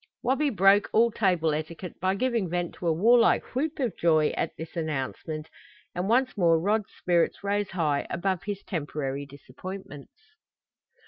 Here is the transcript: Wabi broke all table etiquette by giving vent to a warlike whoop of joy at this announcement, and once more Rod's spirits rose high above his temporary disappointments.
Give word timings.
Wabi 0.23 0.49
broke 0.49 0.89
all 0.93 1.11
table 1.11 1.53
etiquette 1.53 1.99
by 1.99 2.15
giving 2.15 2.49
vent 2.49 2.73
to 2.73 2.87
a 2.87 2.91
warlike 2.91 3.53
whoop 3.53 3.77
of 3.77 3.95
joy 3.95 4.29
at 4.29 4.49
this 4.57 4.75
announcement, 4.75 5.47
and 5.93 6.09
once 6.09 6.35
more 6.35 6.59
Rod's 6.59 6.91
spirits 6.97 7.43
rose 7.43 7.69
high 7.69 8.07
above 8.09 8.41
his 8.47 8.63
temporary 8.63 9.27
disappointments. 9.27 10.15